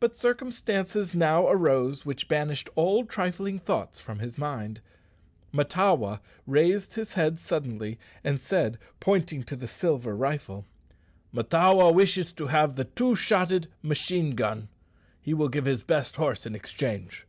[0.00, 4.80] But circumstances now arose which banished all trifling thoughts from his mind.
[5.52, 10.66] Mahtawa raised his head suddenly, and said, pointing to the silver rifle,
[11.32, 14.66] "Mahtawa wishes to have the two shotted medicine gun.
[15.20, 17.24] He will give his best horse in exchange."